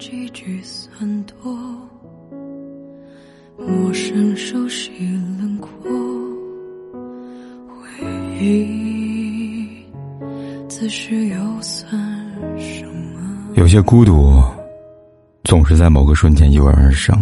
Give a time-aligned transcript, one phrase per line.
[0.00, 1.54] 几句算多，
[3.58, 4.90] 陌生熟悉
[5.38, 5.70] 轮廓，
[7.68, 8.06] 回
[8.40, 9.68] 忆
[10.70, 11.92] 自是又算
[12.58, 13.52] 什么？
[13.56, 14.42] 有些孤独，
[15.44, 17.14] 总是在某个瞬间油然而生。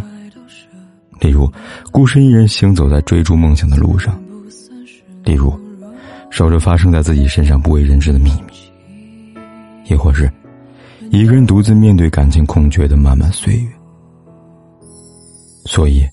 [1.21, 1.51] 例如，
[1.91, 4.15] 孤身一人行走在追逐梦想的路上；
[5.25, 5.53] 例如，
[6.31, 9.43] 守着发生在自己身上不为人知的秘密；
[9.85, 10.31] 亦或是，
[11.11, 13.69] 一个人独自面对感情空缺的漫漫岁月。
[15.65, 16.07] 所以，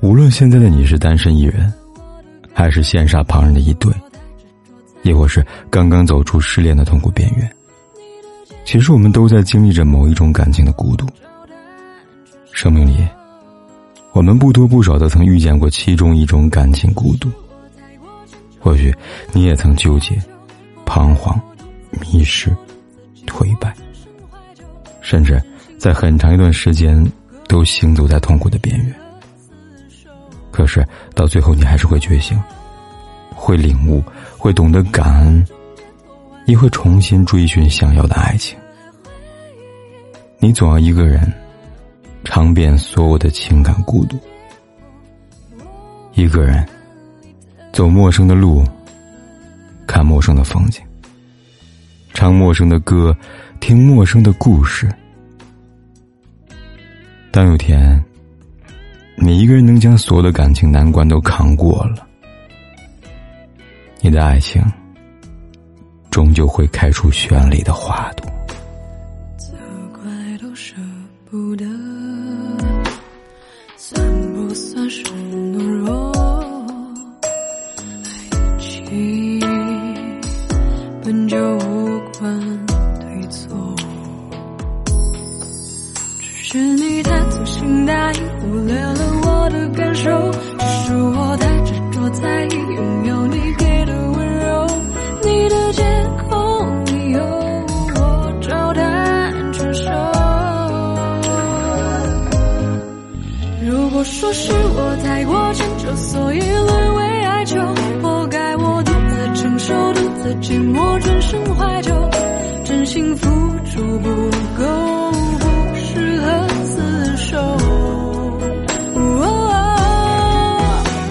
[0.00, 1.72] 无论现在的你是单身一人，
[2.52, 3.92] 还是羡煞旁人的一对，
[5.02, 7.50] 亦或是刚刚走出失恋的痛苦边缘。
[8.64, 11.06] 其实我们都在经历着某一种感情的孤独。
[12.52, 13.06] 生命里，
[14.12, 17.30] 我们不多不少的曾遇见过其中一种感情孤独。
[18.58, 18.92] 或许
[19.32, 20.20] 你也曾纠结、
[20.84, 21.40] 彷徨、
[22.00, 22.50] 迷失、
[23.26, 23.74] 颓败，
[25.00, 25.40] 甚至
[25.78, 27.04] 在很长一段时间
[27.48, 28.94] 都行走在痛苦的边缘。
[30.50, 32.40] 可是到最后，你还是会觉醒，
[33.34, 34.02] 会领悟，
[34.38, 35.46] 会懂得感恩。
[36.48, 38.56] 你会重新追寻想要的爱情，
[40.38, 41.20] 你总要一个人
[42.24, 44.16] 尝遍所有的情感孤独，
[46.14, 46.64] 一个人
[47.72, 48.64] 走陌生的路，
[49.88, 50.80] 看陌生的风景，
[52.16, 53.14] 唱陌生的歌，
[53.60, 54.88] 听陌生的故事。
[57.30, 58.02] 当有天，
[59.18, 62.08] 你一个人能将所有的感情难关都扛过了，
[64.00, 64.64] 你的爱情。
[66.10, 68.26] 终究会开出绚丽的花朵。
[69.36, 69.52] 责
[69.92, 70.00] 怪
[70.40, 70.74] 都舍
[71.30, 71.66] 不得，
[73.76, 74.02] 算
[74.32, 76.12] 不算是懦弱？
[77.22, 79.38] 爱情
[81.04, 81.75] 本就无
[82.16, 82.40] 无关
[82.98, 83.74] 对错，
[86.18, 90.30] 只是你太粗心大意，忽略了我的感受。
[90.58, 94.66] 只是我太执着在意拥有你给的温柔，
[95.22, 95.82] 你的借
[96.30, 97.20] 口理由
[97.96, 99.90] 我照单全收。
[103.62, 107.60] 如果说是我太过迁就，所以沦为哀求，
[108.02, 111.92] 活该我独自承受，独自寂寞，转身怀旧，
[112.86, 113.28] 真心付
[113.64, 114.08] 出不
[114.56, 114.62] 够，
[115.40, 117.36] 不适合厮守。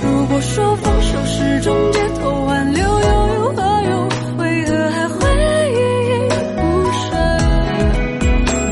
[0.01, 4.07] 如果说放手是种解脱，挽留又有何用？
[4.37, 5.19] 为何还会
[5.73, 5.75] 依
[6.07, 6.13] 依
[6.55, 6.61] 不
[6.93, 7.11] 舍？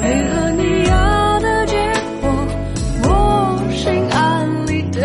[0.01, 1.75] 配合你要的结
[2.21, 2.23] 果，
[3.03, 3.11] 我
[3.75, 5.01] 心安理得。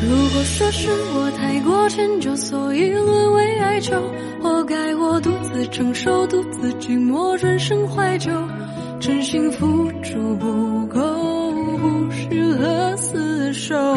[0.00, 3.94] 如果说是我太过迁就，所以沦为哀求，
[4.40, 8.30] 活该我独自承受，独自寂寞，转身怀旧，
[9.00, 13.96] 真心付出不够，不适合厮守。